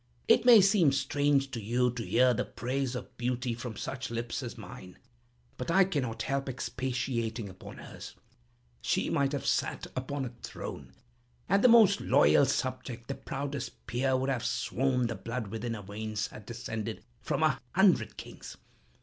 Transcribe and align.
It 0.27 0.45
may 0.45 0.61
seem 0.61 0.91
strange 0.91 1.51
to 1.51 1.61
you 1.61 1.91
to 1.91 2.03
hear 2.03 2.33
the 2.33 2.43
praise 2.43 2.95
of 2.95 3.15
beauty 3.19 3.53
from 3.53 3.77
such 3.77 4.09
lips 4.09 4.41
as 4.41 4.57
mine; 4.57 4.97
but 5.57 5.69
I 5.69 5.83
cannot 5.83 6.23
help 6.23 6.49
expatiating 6.49 7.47
upon 7.49 7.77
hers. 7.77 8.15
She 8.81 9.11
might 9.11 9.31
have 9.31 9.45
sat 9.45 9.85
upon 9.95 10.25
a 10.25 10.33
throne, 10.41 10.93
and 11.47 11.63
the 11.63 11.67
most 11.67 12.01
loyal 12.01 12.47
subject, 12.47 13.09
the 13.09 13.13
proudest 13.13 13.85
peer, 13.85 14.17
would 14.17 14.31
have 14.31 14.43
sworn 14.43 15.05
the 15.05 15.13
blood 15.13 15.49
within 15.49 15.75
her 15.75 15.83
veins 15.83 16.25
had 16.29 16.47
descended 16.47 17.03
from 17.21 17.43
a 17.43 17.59
hundred 17.73 18.17
kings. 18.17 18.57